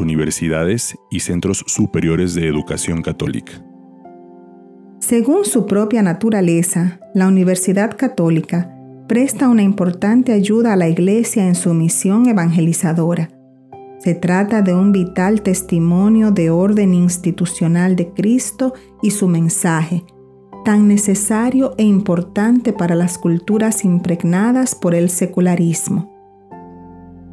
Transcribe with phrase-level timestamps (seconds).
[0.00, 3.52] universidades y centros superiores de educación católica.
[5.00, 8.72] Según su propia naturaleza, la Universidad Católica
[9.08, 13.28] presta una importante ayuda a la Iglesia en su misión evangelizadora.
[13.98, 20.04] Se trata de un vital testimonio de orden institucional de Cristo y su mensaje,
[20.64, 26.11] tan necesario e importante para las culturas impregnadas por el secularismo.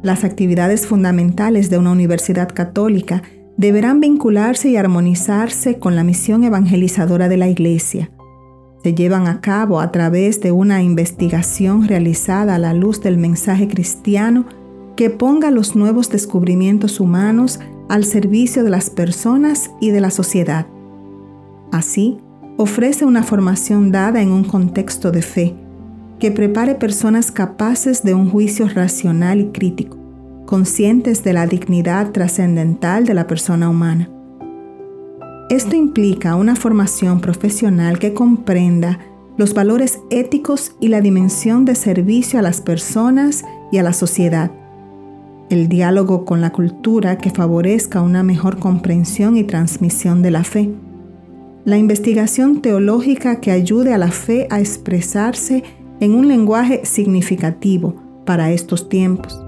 [0.02, 3.22] Las actividades fundamentales de una universidad católica
[3.58, 8.10] deberán vincularse y armonizarse con la misión evangelizadora de la Iglesia.
[8.82, 13.68] Se llevan a cabo a través de una investigación realizada a la luz del mensaje
[13.68, 14.46] cristiano
[14.96, 20.66] que ponga los nuevos descubrimientos humanos al servicio de las personas y de la sociedad.
[21.72, 22.18] Así,
[22.56, 25.56] ofrece una formación dada en un contexto de fe,
[26.20, 29.96] que prepare personas capaces de un juicio racional y crítico,
[30.46, 34.10] conscientes de la dignidad trascendental de la persona humana.
[35.48, 39.00] Esto implica una formación profesional que comprenda
[39.38, 44.50] los valores éticos y la dimensión de servicio a las personas y a la sociedad,
[45.48, 50.70] el diálogo con la cultura que favorezca una mejor comprensión y transmisión de la fe,
[51.64, 55.64] la investigación teológica que ayude a la fe a expresarse
[56.00, 59.40] en un lenguaje significativo para estos tiempos.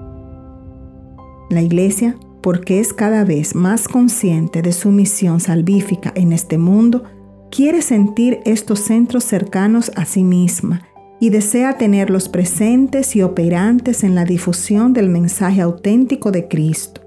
[1.49, 7.03] La Iglesia, porque es cada vez más consciente de su misión salvífica en este mundo,
[7.51, 10.81] quiere sentir estos centros cercanos a sí misma
[11.19, 17.01] y desea tenerlos presentes y operantes en la difusión del mensaje auténtico de Cristo.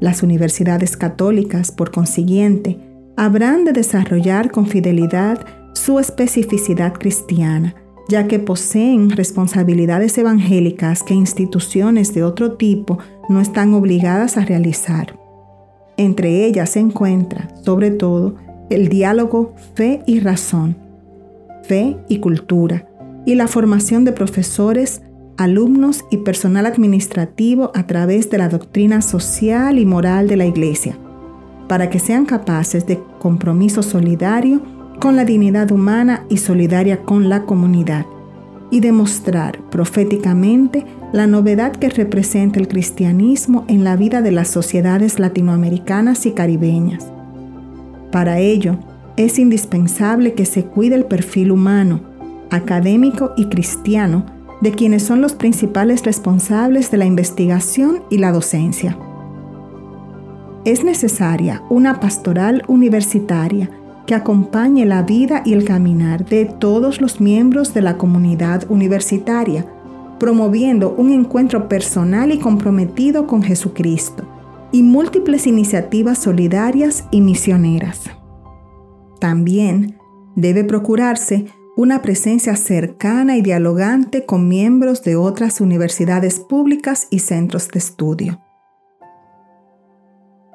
[0.00, 2.78] Las universidades católicas, por consiguiente,
[3.16, 5.44] habrán de desarrollar con fidelidad
[5.74, 7.74] su especificidad cristiana,
[8.10, 12.98] ya que poseen responsabilidades evangélicas que instituciones de otro tipo
[13.28, 15.18] no están obligadas a realizar.
[15.96, 18.34] Entre ellas se encuentra, sobre todo,
[18.68, 20.76] el diálogo fe y razón,
[21.62, 22.88] fe y cultura,
[23.24, 25.02] y la formación de profesores,
[25.36, 30.98] alumnos y personal administrativo a través de la doctrina social y moral de la Iglesia
[31.70, 34.60] para que sean capaces de compromiso solidario
[35.00, 38.06] con la dignidad humana y solidaria con la comunidad,
[38.70, 45.18] y demostrar proféticamente la novedad que representa el cristianismo en la vida de las sociedades
[45.18, 47.06] latinoamericanas y caribeñas.
[48.12, 48.78] Para ello,
[49.16, 52.00] es indispensable que se cuide el perfil humano,
[52.50, 54.26] académico y cristiano
[54.60, 58.96] de quienes son los principales responsables de la investigación y la docencia
[60.64, 63.70] es necesaria una pastoral universitaria
[64.10, 69.64] que acompañe la vida y el caminar de todos los miembros de la comunidad universitaria,
[70.18, 74.26] promoviendo un encuentro personal y comprometido con Jesucristo
[74.72, 78.00] y múltiples iniciativas solidarias y misioneras.
[79.20, 79.96] También
[80.34, 81.46] debe procurarse
[81.76, 88.40] una presencia cercana y dialogante con miembros de otras universidades públicas y centros de estudio.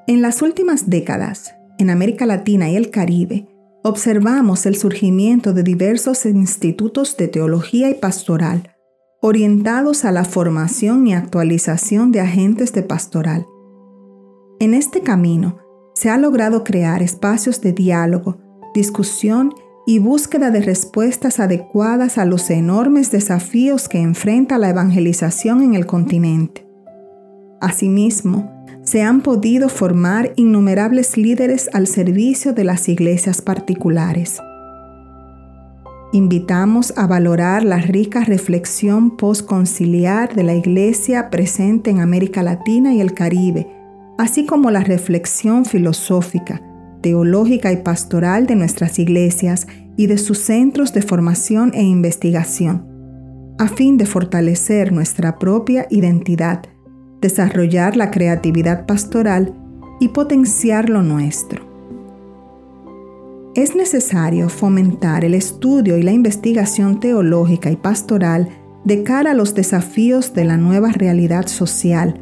[0.07, 3.47] En las últimas décadas, en América Latina y el Caribe,
[3.83, 8.71] observamos el surgimiento de diversos institutos de teología y pastoral,
[9.21, 13.45] orientados a la formación y actualización de agentes de pastoral.
[14.59, 15.57] En este camino,
[15.93, 18.37] se ha logrado crear espacios de diálogo,
[18.73, 19.53] discusión
[19.85, 25.85] y búsqueda de respuestas adecuadas a los enormes desafíos que enfrenta la evangelización en el
[25.85, 26.67] continente.
[27.61, 28.54] Asimismo,
[28.85, 34.39] se han podido formar innumerables líderes al servicio de las iglesias particulares.
[36.13, 43.01] Invitamos a valorar la rica reflexión postconciliar de la Iglesia presente en América Latina y
[43.01, 43.67] el Caribe,
[44.17, 46.61] así como la reflexión filosófica,
[47.01, 49.67] teológica y pastoral de nuestras iglesias
[49.97, 52.85] y de sus centros de formación e investigación,
[53.57, 56.61] a fin de fortalecer nuestra propia identidad
[57.25, 59.51] desarrollar la creatividad pastoral
[59.99, 61.65] y potenciar lo nuestro.
[63.55, 68.49] Es necesario fomentar el estudio y la investigación teológica y pastoral
[68.83, 72.21] de cara a los desafíos de la nueva realidad social,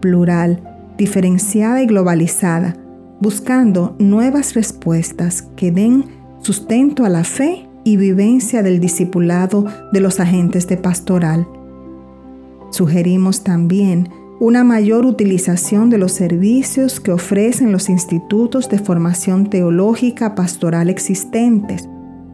[0.00, 0.62] plural,
[0.98, 2.76] diferenciada y globalizada,
[3.20, 6.04] buscando nuevas respuestas que den
[6.40, 11.48] sustento a la fe y vivencia del discipulado de los agentes de pastoral.
[12.70, 14.08] Sugerimos también
[14.42, 21.88] una mayor utilización de los servicios que ofrecen los institutos de formación teológica pastoral existentes,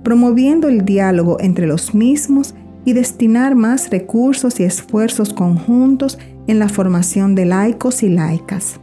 [0.05, 2.55] promoviendo el diálogo entre los mismos
[2.87, 8.81] y destinar más recursos y esfuerzos conjuntos en la formación de laicos y laicas.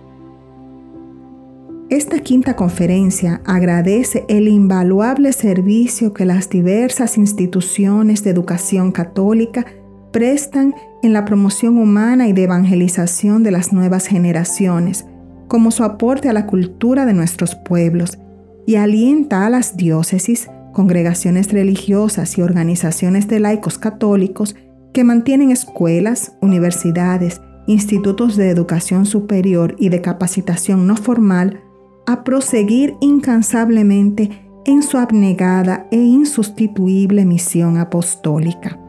[1.89, 9.66] Esta quinta conferencia agradece el invaluable servicio que las diversas instituciones de educación católica
[10.12, 15.05] prestan en la promoción humana y de evangelización de las nuevas generaciones,
[15.47, 18.17] como su aporte a la cultura de nuestros pueblos,
[18.65, 24.55] y alienta a las diócesis, congregaciones religiosas y organizaciones de laicos católicos
[24.93, 31.61] que mantienen escuelas, universidades, institutos de educación superior y de capacitación no formal
[32.07, 38.79] a proseguir incansablemente en su abnegada e insustituible misión apostólica.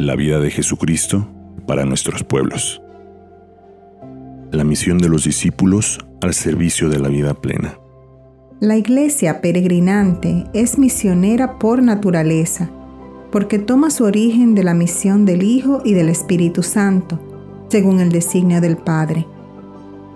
[0.00, 1.28] La vida de Jesucristo
[1.66, 2.80] para nuestros pueblos.
[4.50, 7.78] La misión de los discípulos al servicio de la vida plena.
[8.60, 12.70] La iglesia peregrinante es misionera por naturaleza,
[13.30, 17.20] porque toma su origen de la misión del Hijo y del Espíritu Santo,
[17.68, 19.26] según el designio del Padre.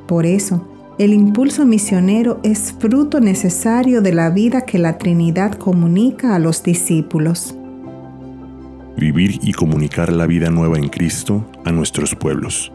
[0.08, 0.66] Por eso,
[0.96, 6.62] el impulso misionero es fruto necesario de la vida que la Trinidad comunica a los
[6.62, 7.54] discípulos.
[8.96, 12.72] Vivir y comunicar la vida nueva en Cristo a nuestros pueblos.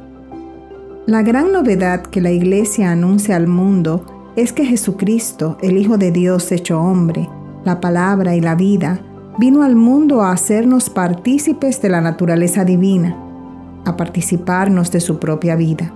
[1.05, 6.11] La gran novedad que la Iglesia anuncia al mundo es que Jesucristo, el Hijo de
[6.11, 7.27] Dios hecho hombre,
[7.65, 9.01] la palabra y la vida,
[9.37, 13.17] vino al mundo a hacernos partícipes de la naturaleza divina,
[13.85, 15.93] a participarnos de su propia vida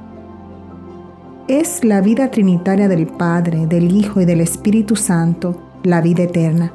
[1.48, 6.72] es la vida trinitaria del Padre, del Hijo y del Espíritu Santo, la vida eterna.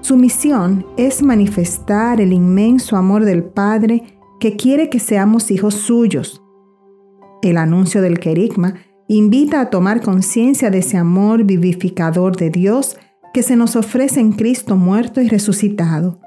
[0.00, 6.42] Su misión es manifestar el inmenso amor del Padre que quiere que seamos hijos suyos.
[7.42, 8.74] El anuncio del querigma
[9.08, 12.96] invita a tomar conciencia de ese amor vivificador de Dios
[13.34, 16.20] que se nos ofrece en Cristo muerto y resucitado.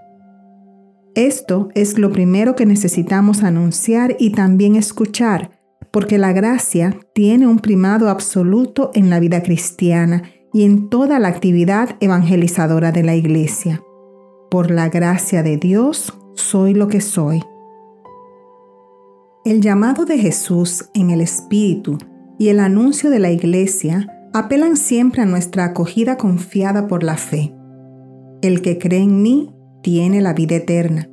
[1.15, 5.51] Esto es lo primero que necesitamos anunciar y también escuchar
[5.91, 11.27] porque la gracia tiene un primado absoluto en la vida cristiana y en toda la
[11.27, 13.83] actividad evangelizadora de la Iglesia.
[14.51, 17.41] Por la gracia de Dios soy lo que soy.
[19.43, 21.97] El llamado de Jesús en el Espíritu
[22.37, 27.53] y el anuncio de la Iglesia apelan siempre a nuestra acogida confiada por la fe.
[28.41, 31.09] El que cree en mí tiene la vida eterna.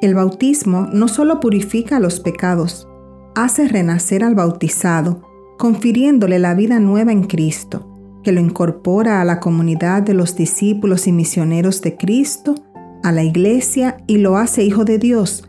[0.00, 2.88] El bautismo no solo purifica los pecados,
[3.34, 5.22] hace renacer al bautizado,
[5.58, 7.91] confiriéndole la vida nueva en Cristo,
[8.22, 12.54] que lo incorpora a la comunidad de los discípulos y misioneros de Cristo,
[13.02, 15.48] a la iglesia y lo hace hijo de Dios.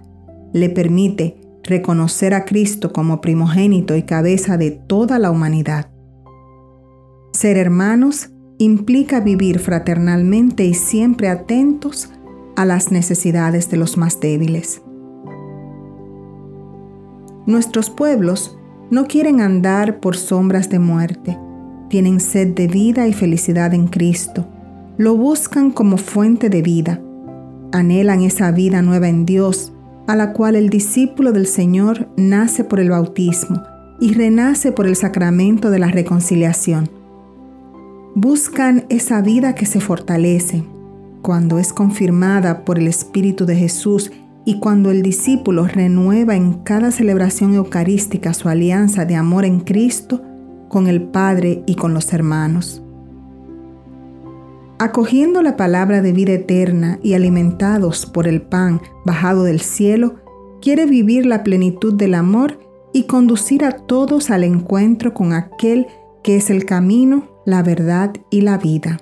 [0.54, 5.90] Le permite reconocer a Cristo como primogénito y cabeza de toda la humanidad.
[7.32, 12.10] Ser hermanos implica vivir fraternalmente y siempre atentos
[12.56, 14.82] a las necesidades de los más débiles.
[17.46, 18.58] Nuestros pueblos
[18.90, 21.38] no quieren andar por sombras de muerte,
[21.94, 24.48] tienen sed de vida y felicidad en Cristo,
[24.98, 27.00] lo buscan como fuente de vida,
[27.72, 29.72] anhelan esa vida nueva en Dios,
[30.08, 33.62] a la cual el discípulo del Señor nace por el bautismo
[34.00, 36.90] y renace por el sacramento de la reconciliación.
[38.16, 40.64] Buscan esa vida que se fortalece.
[41.22, 44.12] Cuando es confirmada por el Espíritu de Jesús
[44.46, 50.24] y cuando el discípulo renueva en cada celebración eucarística su alianza de amor en Cristo
[50.74, 52.82] con el Padre y con los hermanos.
[54.80, 60.16] Acogiendo la palabra de vida eterna y alimentados por el pan bajado del cielo,
[60.64, 62.60] quiere vivir la plenitud del amor
[62.92, 65.86] y conducir a todos al encuentro con aquel
[66.24, 68.98] que es el camino, la verdad y la vida.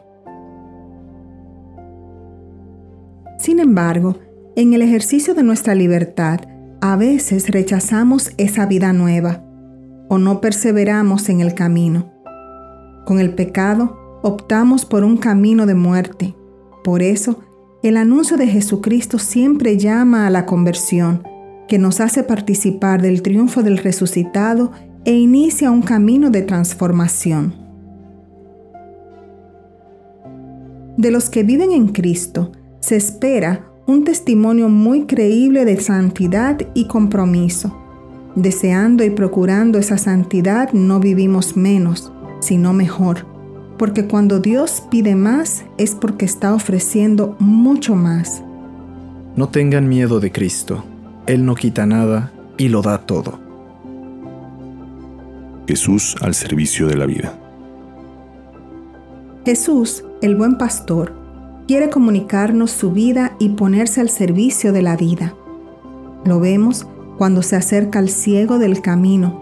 [3.39, 4.17] Sin embargo,
[4.57, 6.41] en el ejercicio de nuestra libertad,
[6.81, 9.45] a veces rechazamos esa vida nueva
[10.11, 12.11] o no perseveramos en el camino.
[13.05, 16.35] Con el pecado optamos por un camino de muerte.
[16.83, 17.39] Por eso,
[17.81, 21.23] el anuncio de Jesucristo siempre llama a la conversión,
[21.69, 24.73] que nos hace participar del triunfo del resucitado
[25.05, 27.55] e inicia un camino de transformación.
[30.97, 32.51] De los que viven en Cristo,
[32.81, 37.80] se espera un testimonio muy creíble de santidad y compromiso.
[38.35, 43.25] Deseando y procurando esa santidad no vivimos menos, sino mejor,
[43.77, 48.41] porque cuando Dios pide más es porque está ofreciendo mucho más.
[49.35, 50.83] No tengan miedo de Cristo,
[51.25, 53.39] Él no quita nada y lo da todo.
[55.67, 57.37] Jesús al servicio de la vida.
[59.45, 61.13] Jesús, el buen pastor,
[61.67, 65.33] quiere comunicarnos su vida y ponerse al servicio de la vida.
[66.25, 66.85] Lo vemos
[67.21, 69.41] cuando se acerca al ciego del camino,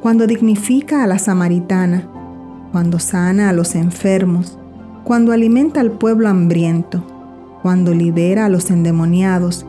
[0.00, 2.08] cuando dignifica a la samaritana,
[2.72, 4.58] cuando sana a los enfermos,
[5.04, 7.04] cuando alimenta al pueblo hambriento,
[7.60, 9.66] cuando libera a los endemoniados.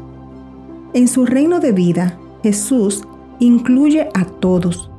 [0.94, 3.04] En su reino de vida, Jesús
[3.40, 4.90] incluye a todos,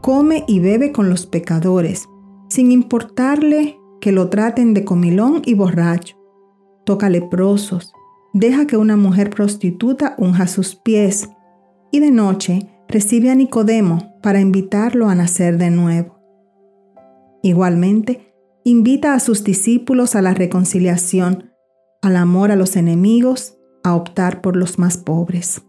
[0.00, 2.08] come y bebe con los pecadores,
[2.48, 6.16] sin importarle que lo traten de comilón y borracho.
[6.86, 7.92] Toca leprosos,
[8.32, 11.28] deja que una mujer prostituta unja sus pies
[11.92, 16.18] y de noche recibe a Nicodemo para invitarlo a nacer de nuevo.
[17.42, 18.34] Igualmente,
[18.64, 21.52] invita a sus discípulos a la reconciliación,
[22.00, 25.62] al amor a los enemigos, a optar por los más pobres.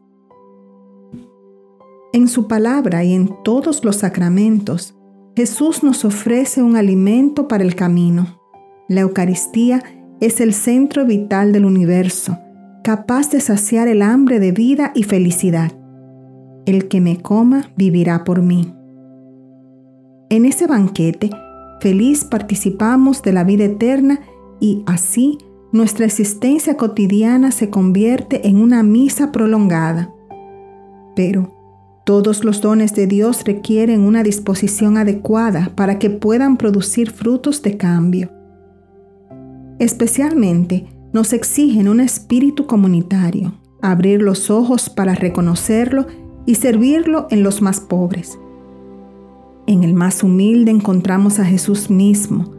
[2.13, 4.95] En su palabra y en todos los sacramentos,
[5.35, 8.39] Jesús nos ofrece un alimento para el camino.
[8.87, 9.83] La Eucaristía
[10.21, 12.37] es el centro vital del universo,
[12.83, 15.73] capaz de saciar el hambre de vida y felicidad.
[16.65, 18.73] El que me coma vivirá por mí.
[20.29, 21.29] En ese banquete,
[21.81, 24.21] feliz participamos de la vida eterna
[24.59, 25.37] y así
[25.73, 30.13] nuestra existencia cotidiana se convierte en una misa prolongada.
[31.15, 31.53] Pero,
[32.05, 37.77] todos los dones de Dios requieren una disposición adecuada para que puedan producir frutos de
[37.77, 38.31] cambio.
[39.79, 46.07] Especialmente nos exigen un espíritu comunitario, abrir los ojos para reconocerlo
[46.45, 48.37] y servirlo en los más pobres.
[49.65, 52.51] En el más humilde encontramos a Jesús mismo.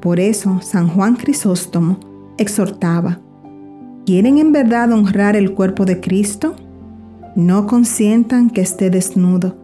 [0.00, 1.98] Por eso San Juan Crisóstomo
[2.38, 3.20] exhortaba,
[4.06, 6.54] ¿quieren en verdad honrar el cuerpo de Cristo?
[7.34, 9.56] No consientan que esté desnudo.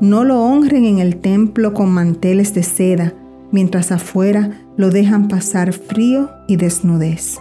[0.00, 3.14] No lo honren en el templo con manteles de seda,
[3.52, 7.38] mientras afuera lo dejan pasar frío y desnudez.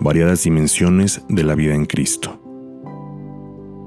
[0.00, 2.37] Variadas dimensiones de la vida en Cristo.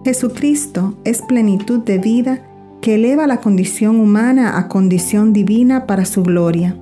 [0.04, 2.42] Jesucristo es plenitud de vida
[2.82, 6.76] que eleva la condición humana a condición divina para su gloria.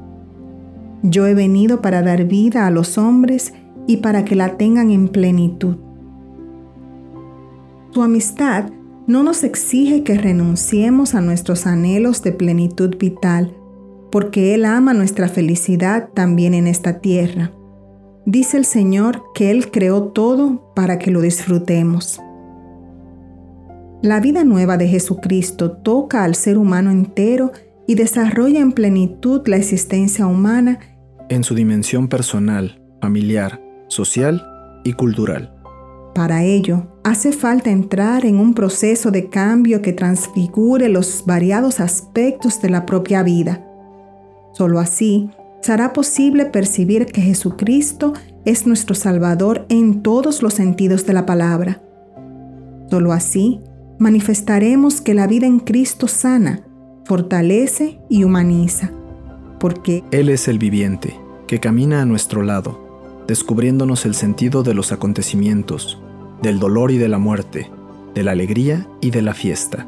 [1.04, 3.54] Yo he venido para dar vida a los hombres
[3.88, 5.76] y para que la tengan en plenitud.
[7.92, 8.70] Su amistad
[9.08, 13.54] no nos exige que renunciemos a nuestros anhelos de plenitud vital,
[14.12, 17.52] porque Él ama nuestra felicidad también en esta tierra.
[18.26, 22.22] Dice el Señor que Él creó todo para que lo disfrutemos.
[24.02, 27.52] La vida nueva de Jesucristo toca al ser humano entero
[27.86, 30.80] y desarrolla en plenitud la existencia humana
[31.28, 34.42] en su dimensión personal, familiar, social
[34.84, 35.54] y cultural.
[36.16, 42.62] Para ello, hace falta entrar en un proceso de cambio que transfigure los variados aspectos
[42.62, 43.66] de la propia vida.
[44.54, 45.30] Solo así
[45.62, 48.14] será posible percibir que Jesucristo
[48.46, 51.82] es nuestro Salvador en todos los sentidos de la palabra.
[52.90, 53.60] Solo así
[54.00, 56.62] manifestaremos que la vida en Cristo sana,
[57.06, 58.92] fortalece y humaniza,
[59.60, 61.16] porque Él es el viviente,
[61.48, 62.90] que camina a nuestro lado
[63.30, 66.02] descubriéndonos el sentido de los acontecimientos,
[66.42, 67.70] del dolor y de la muerte,
[68.16, 69.86] de la alegría y de la fiesta.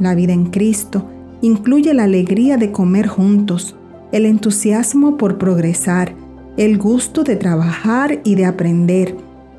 [0.00, 1.06] La vida en Cristo
[1.42, 3.76] incluye la alegría de comer juntos,
[4.10, 6.14] el entusiasmo por progresar,
[6.56, 9.14] el gusto de trabajar y de aprender,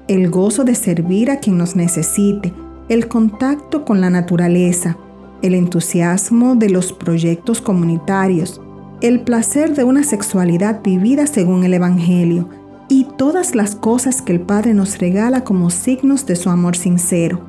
[0.08, 2.52] el gozo de servir a quien nos necesite,
[2.90, 4.98] el contacto con la naturaleza,
[5.42, 8.62] el entusiasmo de los proyectos comunitarios,
[9.02, 12.50] el placer de una sexualidad vivida según el Evangelio,
[12.90, 17.42] y todas las cosas que el Padre nos regala como signos de su amor sincero.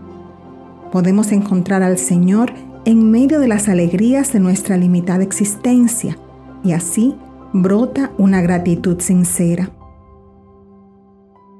[0.90, 2.52] Podemos encontrar al Señor
[2.84, 6.18] en medio de las alegrías de nuestra limitada existencia
[6.64, 7.14] y así
[7.52, 9.70] brota una gratitud sincera.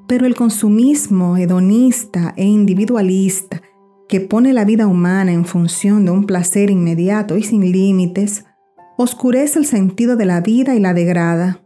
[0.07, 3.61] Pero el consumismo hedonista e individualista
[4.09, 8.43] que pone la vida humana en función de un placer inmediato y sin límites,
[8.97, 11.61] oscurece el sentido de la vida y la degrada.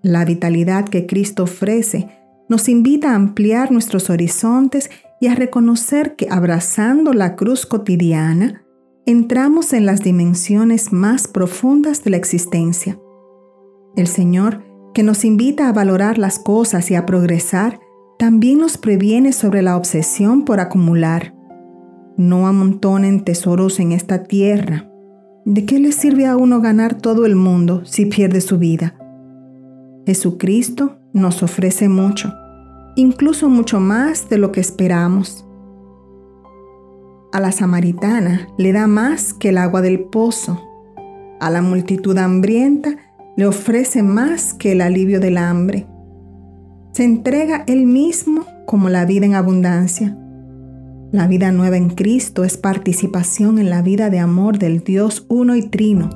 [0.00, 2.08] La vitalidad que Cristo ofrece
[2.48, 8.62] nos invita a ampliar nuestros horizontes y a reconocer que abrazando la cruz cotidiana,
[9.04, 12.98] entramos en las dimensiones más profundas de la existencia.
[13.96, 14.62] El Señor,
[14.94, 17.80] que nos invita a valorar las cosas y a progresar,
[18.24, 21.34] también nos previene sobre la obsesión por acumular.
[22.16, 24.90] No amontonen tesoros en esta tierra.
[25.44, 28.96] ¿De qué le sirve a uno ganar todo el mundo si pierde su vida?
[30.06, 32.32] Jesucristo nos ofrece mucho,
[32.96, 35.46] incluso mucho más de lo que esperamos.
[37.30, 40.62] A la samaritana le da más que el agua del pozo.
[41.40, 42.96] A la multitud hambrienta
[43.36, 45.86] le ofrece más que el alivio del hambre.
[46.94, 50.16] Se entrega él mismo como la vida en abundancia.
[51.10, 55.56] La vida nueva en Cristo es participación en la vida de amor del Dios uno
[55.56, 56.08] y trino.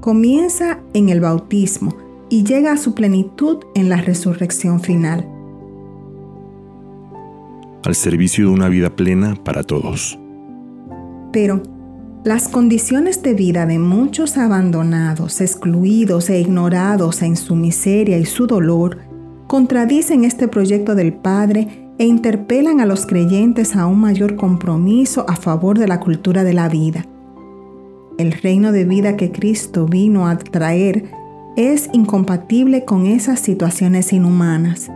[0.00, 1.96] Comienza en el bautismo
[2.28, 5.24] y llega a su plenitud en la resurrección final.
[7.84, 10.18] Al servicio de una vida plena para todos.
[11.32, 11.62] Pero
[12.24, 18.48] las condiciones de vida de muchos abandonados, excluidos e ignorados en su miseria y su
[18.48, 19.05] dolor
[19.46, 25.36] contradicen este proyecto del Padre e interpelan a los creyentes a un mayor compromiso a
[25.36, 27.06] favor de la cultura de la vida.
[28.18, 31.10] El reino de vida que Cristo vino a traer
[31.56, 34.90] es incompatible con esas situaciones inhumanas.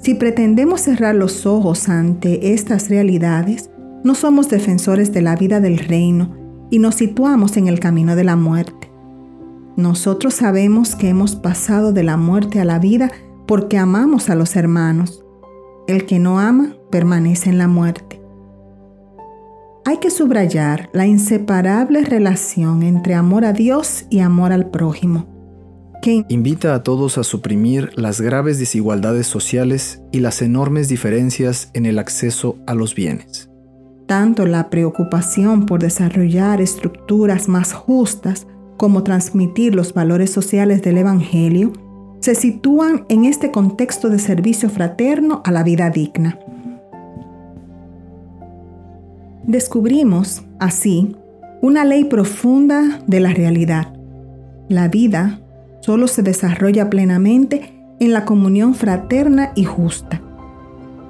[0.00, 3.68] Si pretendemos cerrar los ojos ante estas realidades,
[4.02, 6.34] no somos defensores de la vida del reino
[6.70, 8.90] y nos situamos en el camino de la muerte.
[9.76, 13.10] Nosotros sabemos que hemos pasado de la muerte a la vida
[13.50, 15.24] porque amamos a los hermanos.
[15.88, 18.22] El que no ama permanece en la muerte.
[19.84, 25.26] Hay que subrayar la inseparable relación entre amor a Dios y amor al prójimo,
[26.00, 31.86] que invita a todos a suprimir las graves desigualdades sociales y las enormes diferencias en
[31.86, 33.48] el acceso a los bienes
[34.06, 41.72] tanto la preocupación por desarrollar estructuras más justas como transmitir los valores sociales del Evangelio
[42.20, 46.38] se sitúan en este contexto de servicio fraterno a la vida digna.
[49.46, 51.16] Descubrimos, así,
[51.62, 53.94] una ley profunda de la realidad.
[54.68, 55.40] La vida
[55.80, 60.20] solo se desarrolla plenamente en la comunión fraterna y justa,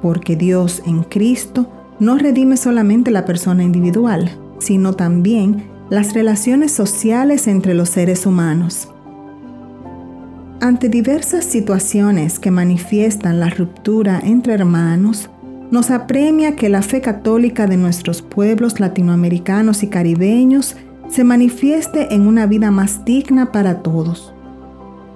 [0.01, 7.49] porque Dios en Cristo no redime solamente la persona individual, sino también las relaciones sociales
[7.49, 8.90] entre los seres humanos.
[10.63, 15.31] Ante diversas situaciones que manifiestan la ruptura entre hermanos,
[15.71, 20.77] nos apremia que la fe católica de nuestros pueblos latinoamericanos y caribeños
[21.09, 24.35] se manifieste en una vida más digna para todos.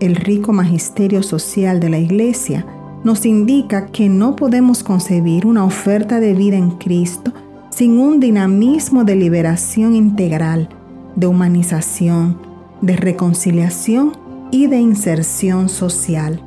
[0.01, 2.65] El rico magisterio social de la Iglesia
[3.05, 7.35] nos indica que no podemos concebir una oferta de vida en Cristo
[7.69, 10.71] sin un dinamismo de liberación integral,
[11.17, 12.39] de humanización,
[12.81, 14.24] de reconciliación
[14.55, 16.41] y de inserción social.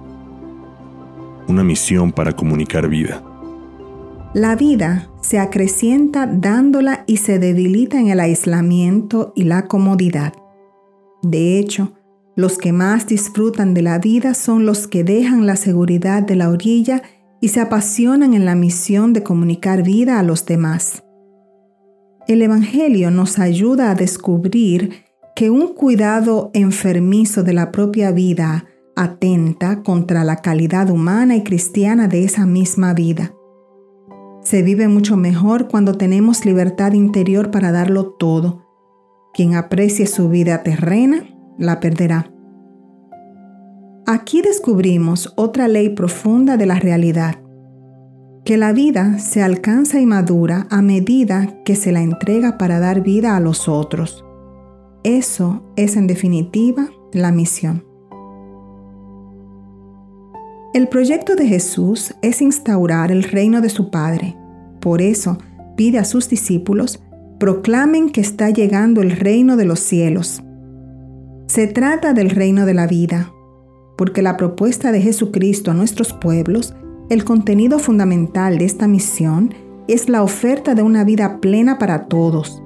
[1.49, 3.21] Una misión para comunicar vida.
[4.33, 10.31] La vida se acrecienta dándola y se debilita en el aislamiento y la comodidad.
[11.21, 11.97] De hecho,
[12.37, 16.49] los que más disfrutan de la vida son los que dejan la seguridad de la
[16.49, 17.01] orilla
[17.41, 21.03] y se apasionan en la misión de comunicar vida a los demás.
[22.25, 25.06] El Evangelio nos ayuda a descubrir
[25.37, 32.07] que un cuidado enfermizo de la propia vida atenta contra la calidad humana y cristiana
[32.07, 33.35] de esa misma vida.
[34.41, 38.65] Se vive mucho mejor cuando tenemos libertad interior para darlo todo.
[39.31, 41.23] Quien aprecie su vida terrena
[41.59, 42.33] la perderá.
[44.07, 47.35] Aquí descubrimos otra ley profunda de la realidad,
[48.43, 53.03] que la vida se alcanza y madura a medida que se la entrega para dar
[53.03, 54.23] vida a los otros.
[55.07, 57.85] Eso es en definitiva la misión.
[60.73, 64.35] El proyecto de Jesús es instaurar el reino de su Padre.
[64.81, 65.37] Por eso
[65.77, 67.01] pide a sus discípulos,
[67.39, 70.43] proclamen que está llegando el reino de los cielos.
[71.47, 73.31] Se trata del reino de la vida,
[73.97, 76.75] porque la propuesta de Jesucristo a nuestros pueblos,
[77.09, 79.53] el contenido fundamental de esta misión
[79.87, 82.61] es la oferta de una vida plena para todos.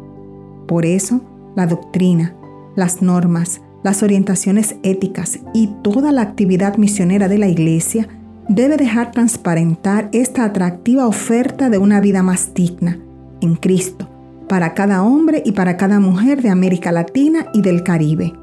[0.65, 1.21] Por eso,
[1.55, 2.35] la doctrina,
[2.75, 8.07] las normas, las orientaciones éticas y toda la actividad misionera de la Iglesia
[8.47, 12.99] debe dejar transparentar esta atractiva oferta de una vida más digna
[13.41, 14.07] en Cristo
[14.47, 18.33] para cada hombre y para cada mujer de América Latina y del Caribe.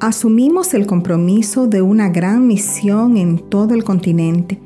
[0.00, 4.60] Asumimos el compromiso de una gran misión en todo el continente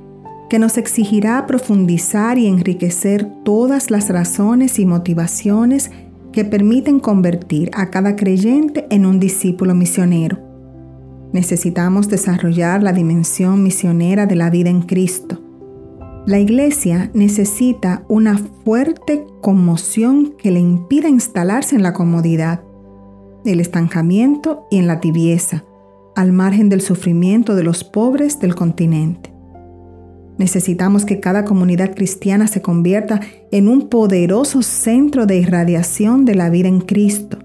[0.49, 5.91] que nos exigirá profundizar y enriquecer todas las razones y motivaciones
[6.33, 10.39] que permiten convertir a cada creyente en un discípulo misionero.
[11.33, 15.43] Necesitamos desarrollar la dimensión misionera de la vida en Cristo.
[16.27, 22.63] La iglesia necesita una fuerte conmoción que le impida instalarse en la comodidad
[23.45, 25.65] el estancamiento y en la tibieza,
[26.17, 29.38] al margen del sufrimiento de los pobres del continente.
[30.39, 33.21] Necesitamos que cada comunidad cristiana se convierta
[33.51, 37.39] en un poderoso centro de irradiación de la vida en Cristo.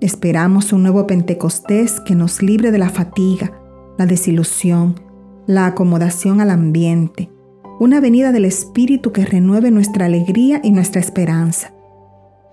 [0.00, 3.52] Esperamos un nuevo Pentecostés que nos libre de la fatiga,
[3.98, 4.98] la desilusión,
[5.46, 7.30] la acomodación al ambiente,
[7.78, 11.74] una venida del Espíritu que renueve nuestra alegría y nuestra esperanza.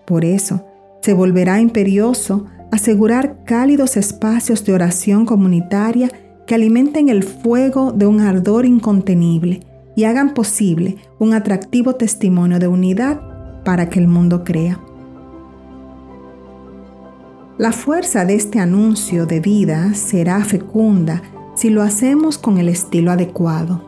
[0.06, 0.66] Por eso,
[1.02, 6.10] se volverá imperioso asegurar cálidos espacios de oración comunitaria
[6.48, 9.60] que alimenten el fuego de un ardor incontenible
[9.96, 13.22] y hagan posible un atractivo testimonio de unidad
[13.64, 14.80] para que el mundo crea.
[17.58, 21.22] La fuerza de este anuncio de vida será fecunda
[21.56, 23.84] si lo hacemos con el estilo adecuado,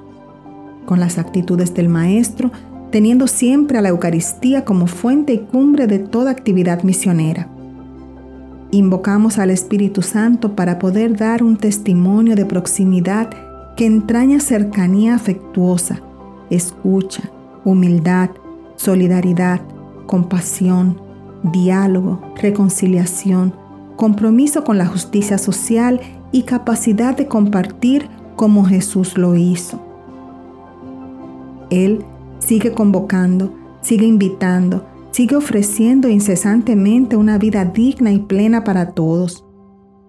[0.86, 2.52] con las actitudes del Maestro,
[2.91, 7.48] teniendo siempre a la Eucaristía como fuente y cumbre de toda actividad misionera.
[8.71, 13.29] Invocamos al Espíritu Santo para poder dar un testimonio de proximidad
[13.75, 16.01] que entraña cercanía afectuosa,
[16.51, 17.23] escucha,
[17.65, 18.29] humildad,
[18.75, 19.62] solidaridad,
[20.05, 21.01] compasión,
[21.51, 23.55] diálogo, reconciliación,
[23.95, 25.99] compromiso con la justicia social
[26.32, 29.82] y capacidad de compartir como Jesús lo hizo.
[31.71, 32.05] Él
[32.38, 33.51] sigue convocando,
[33.82, 39.45] sigue invitando, sigue ofreciendo incesantemente una vida digna y plena para todos.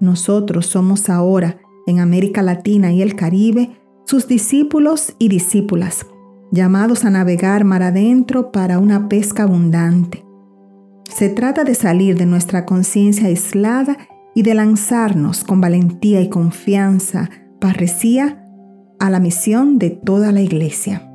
[0.00, 6.06] Nosotros somos ahora, en América Latina y el Caribe, sus discípulos y discípulas,
[6.52, 10.24] llamados a navegar mar adentro para una pesca abundante.
[11.04, 13.98] Se trata de salir de nuestra conciencia aislada
[14.34, 18.46] y de lanzarnos con valentía y confianza, parresía,
[18.98, 21.09] a la misión de toda la iglesia.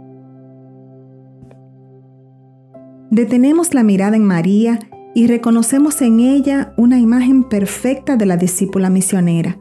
[3.16, 4.78] Detenemos la mirada en María
[5.14, 9.58] y reconocemos en ella una imagen perfecta de la discípula misionera.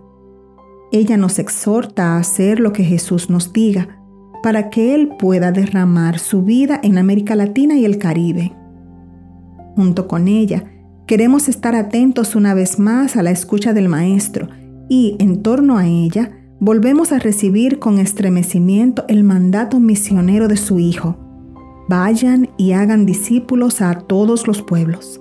[0.91, 4.03] Ella nos exhorta a hacer lo que Jesús nos diga,
[4.43, 8.57] para que Él pueda derramar su vida en América Latina y el Caribe.
[9.77, 10.65] Junto con ella,
[11.07, 14.49] queremos estar atentos una vez más a la escucha del Maestro
[14.89, 20.81] y, en torno a ella, volvemos a recibir con estremecimiento el mandato misionero de su
[20.81, 21.24] Hijo.
[21.89, 25.21] Vayan y hagan discípulos a todos los pueblos.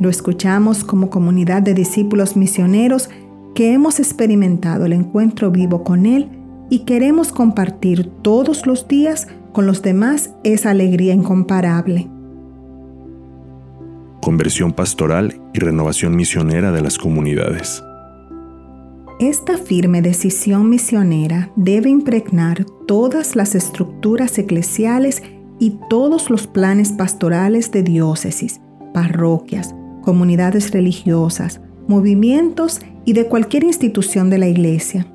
[0.00, 3.08] Lo escuchamos como comunidad de discípulos misioneros
[3.54, 6.28] que hemos experimentado el encuentro vivo con Él
[6.70, 12.08] y queremos compartir todos los días con los demás esa alegría incomparable
[14.22, 17.82] conversión pastoral y renovación misionera de las comunidades.
[19.18, 25.22] Esta firme decisión misionera debe impregnar todas las estructuras eclesiales
[25.58, 28.60] y todos los planes pastorales de diócesis,
[28.92, 35.06] parroquias, comunidades religiosas, movimientos y de cualquier institución de la Iglesia.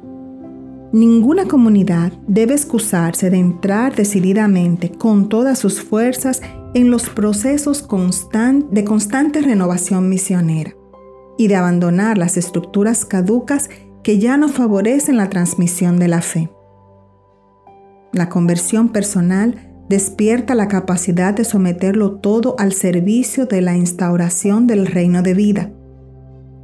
[0.92, 6.42] Ninguna comunidad debe excusarse de entrar decididamente con todas sus fuerzas
[6.74, 7.88] en los procesos
[8.72, 10.74] de constante renovación misionera
[11.38, 13.70] y de abandonar las estructuras caducas
[14.02, 16.50] que ya no favorecen la transmisión de la fe.
[18.18, 19.54] La conversión personal
[19.90, 25.72] despierta la capacidad de someterlo todo al servicio de la instauración del reino de vida.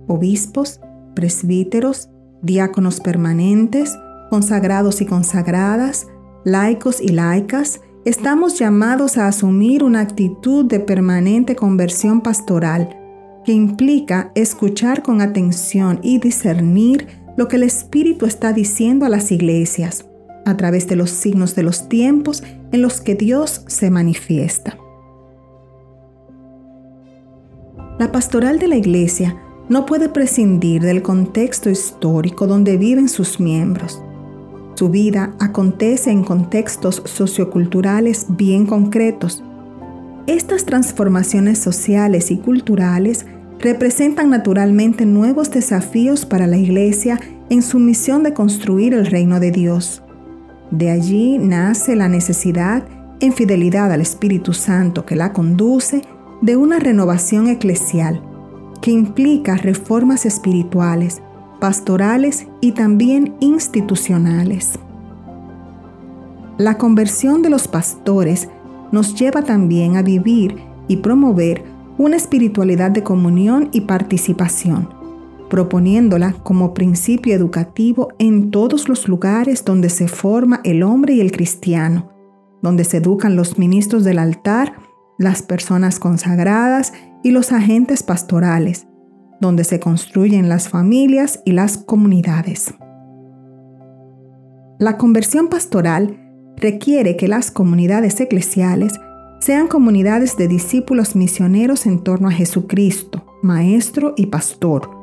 [0.08, 0.82] Obispos,
[1.14, 2.10] presbíteros,
[2.42, 3.96] diáconos permanentes,
[4.32, 6.08] consagrados y consagradas,
[6.44, 12.98] laicos y laicas, estamos llamados a asumir una actitud de permanente conversión pastoral
[13.46, 19.32] que implica escuchar con atención y discernir lo que el Espíritu está diciendo a las
[19.32, 20.08] iglesias
[20.46, 24.78] a través de los signos de los tiempos en los que Dios se manifiesta.
[28.00, 29.38] La pastoral de la iglesia
[29.70, 34.04] no puede prescindir del contexto histórico donde viven sus miembros
[34.76, 39.42] su vida acontece en contextos socioculturales bien concretos.
[40.28, 43.26] Estas transformaciones sociales y culturales
[43.60, 47.18] representan naturalmente nuevos desafíos para la Iglesia
[47.50, 50.03] en su misión de construir el reino de Dios.
[50.74, 52.84] De allí nace la necesidad,
[53.20, 56.02] en fidelidad al Espíritu Santo que la conduce,
[56.42, 58.24] de una renovación eclesial
[58.82, 61.22] que implica reformas espirituales,
[61.60, 64.80] pastorales y también institucionales.
[66.58, 68.50] La conversión de los pastores
[68.92, 70.56] nos lleva también a vivir
[70.88, 71.64] y promover
[72.00, 74.90] una espiritualidad de comunión y participación,
[75.54, 81.32] proponiéndola como principio educativo en todos los lugares donde se forma el hombre y el
[81.32, 82.10] cristiano,
[82.64, 84.74] donde se educan los ministros del altar,
[85.20, 86.92] las personas consagradas
[87.24, 88.88] y los agentes pastorales,
[89.42, 92.74] donde se construyen las familias y las comunidades.
[94.80, 96.18] La conversión pastoral
[96.58, 98.94] requiere que las comunidades eclesiales
[99.40, 105.03] sean comunidades de discípulos misioneros en torno a Jesucristo, maestro y pastor.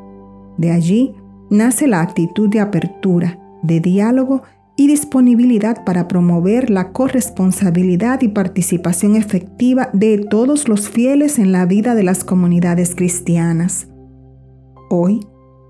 [0.61, 1.15] De allí
[1.49, 4.43] nace la actitud de apertura, de diálogo
[4.77, 11.65] y disponibilidad para promover la corresponsabilidad y participación efectiva de todos los fieles en la
[11.65, 13.89] vida de las comunidades cristianas.
[14.91, 15.21] Hoy,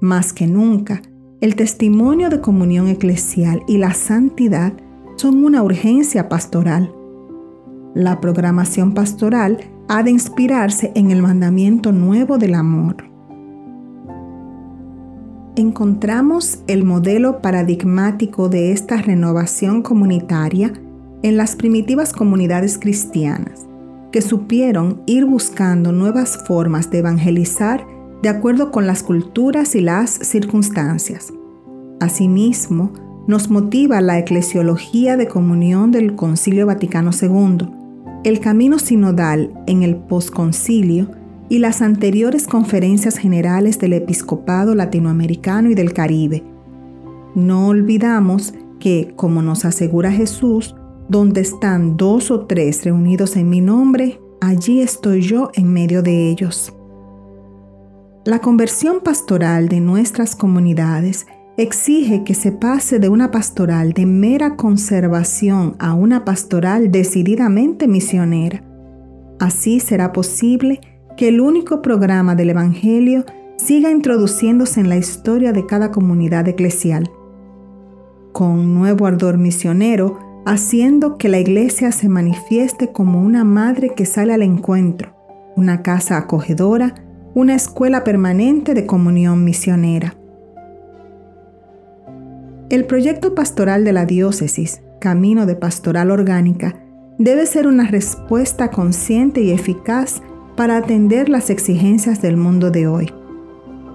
[0.00, 1.02] más que nunca,
[1.40, 4.72] el testimonio de comunión eclesial y la santidad
[5.14, 6.92] son una urgencia pastoral.
[7.94, 13.09] La programación pastoral ha de inspirarse en el mandamiento nuevo del amor
[15.60, 20.72] encontramos el modelo paradigmático de esta renovación comunitaria
[21.22, 23.66] en las primitivas comunidades cristianas,
[24.10, 27.86] que supieron ir buscando nuevas formas de evangelizar
[28.22, 31.32] de acuerdo con las culturas y las circunstancias.
[32.00, 32.92] Asimismo,
[33.26, 37.68] nos motiva la eclesiología de comunión del Concilio Vaticano II,
[38.24, 41.19] el camino sinodal en el posconcilio
[41.50, 46.44] y las anteriores conferencias generales del episcopado latinoamericano y del Caribe.
[47.34, 50.76] No olvidamos que, como nos asegura Jesús,
[51.08, 56.30] donde están dos o tres reunidos en mi nombre, allí estoy yo en medio de
[56.30, 56.72] ellos.
[58.24, 64.54] La conversión pastoral de nuestras comunidades exige que se pase de una pastoral de mera
[64.54, 68.62] conservación a una pastoral decididamente misionera.
[69.40, 70.80] Así será posible
[71.16, 73.24] que el único programa del Evangelio
[73.56, 77.10] siga introduciéndose en la historia de cada comunidad eclesial,
[78.32, 84.32] con nuevo ardor misionero, haciendo que la iglesia se manifieste como una madre que sale
[84.32, 85.14] al encuentro,
[85.56, 86.94] una casa acogedora,
[87.34, 90.16] una escuela permanente de comunión misionera.
[92.70, 96.76] El proyecto pastoral de la diócesis, Camino de Pastoral Orgánica,
[97.18, 100.22] debe ser una respuesta consciente y eficaz
[100.60, 103.10] para atender las exigencias del mundo de hoy,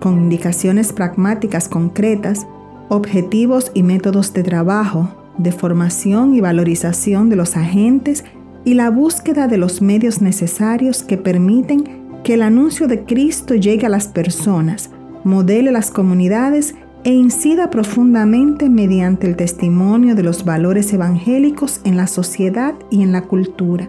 [0.02, 2.48] con indicaciones pragmáticas concretas,
[2.90, 8.26] objetivos y métodos de trabajo, de formación y valorización de los agentes
[8.64, 11.84] y la búsqueda de los medios necesarios que permiten
[12.24, 14.90] que el anuncio de Cristo llegue a las personas,
[15.24, 16.74] modele las comunidades
[17.04, 23.12] e incida profundamente mediante el testimonio de los valores evangélicos en la sociedad y en
[23.12, 23.88] la cultura.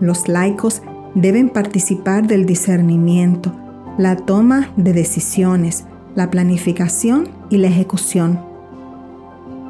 [0.00, 0.82] Los laicos
[1.14, 3.54] deben participar del discernimiento,
[3.98, 5.84] la toma de decisiones,
[6.14, 8.40] la planificación y la ejecución.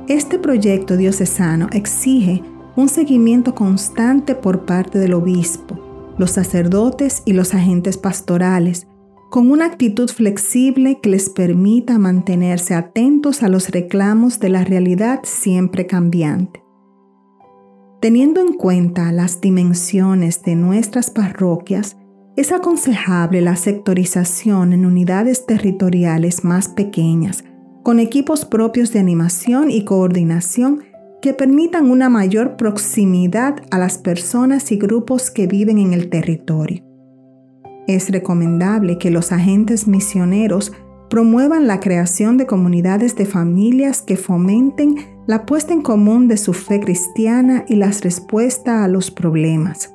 [0.09, 2.43] Este proyecto diocesano exige
[2.77, 8.87] un seguimiento constante por parte del obispo, los sacerdotes y los agentes pastorales,
[9.31, 15.21] con una actitud flexible que les permita mantenerse atentos a los reclamos de la realidad
[15.23, 16.60] siempre cambiante.
[18.01, 21.99] Teniendo en cuenta las dimensiones de nuestras parroquias,
[22.35, 27.45] es aconsejable la sectorización en unidades territoriales más pequeñas,
[27.83, 30.83] con equipos propios de animación y coordinación
[31.21, 36.83] que permitan una mayor proximidad a las personas y grupos que viven en el territorio.
[37.87, 40.73] Es recomendable que los agentes misioneros
[41.11, 44.95] promuevan la creación de comunidades de familias que fomenten
[45.31, 49.95] la puesta en común de su fe cristiana y las respuestas a los problemas.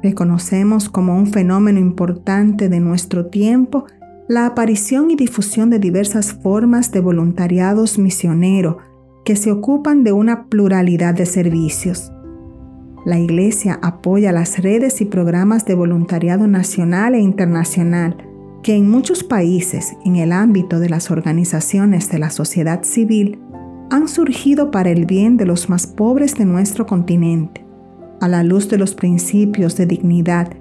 [0.00, 3.86] Reconocemos como un fenómeno importante de nuestro tiempo
[4.28, 8.76] la aparición y difusión de diversas formas de voluntariados misioneros
[9.24, 12.12] que se ocupan de una pluralidad de servicios.
[13.04, 18.16] La Iglesia apoya las redes y programas de voluntariado nacional e internacional
[18.62, 23.40] que en muchos países, en el ámbito de las organizaciones de la sociedad civil,
[23.90, 27.64] han surgido para el bien de los más pobres de nuestro continente,
[28.20, 30.52] a la luz de los principios de dignidad,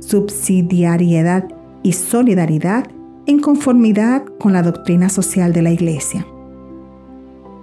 [0.00, 1.48] subsidiariedad
[1.82, 2.86] y solidaridad
[3.26, 6.26] en conformidad con la doctrina social de la Iglesia.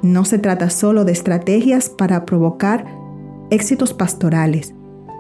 [0.02, 2.86] No se trata solo de estrategias para provocar
[3.52, 4.74] éxitos pastorales,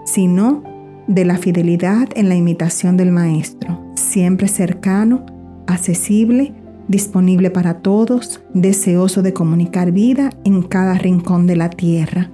[0.06, 0.64] sino
[1.08, 5.26] de la fidelidad en la imitación del Maestro, siempre cercano,
[5.68, 6.54] accesible,
[6.88, 12.30] disponible para todos, deseoso de comunicar vida en cada rincón de la tierra.